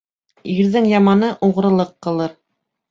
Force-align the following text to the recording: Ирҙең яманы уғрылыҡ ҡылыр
Ирҙең 0.55 0.89
яманы 0.93 1.31
уғрылыҡ 1.49 1.95
ҡылыр 2.09 2.37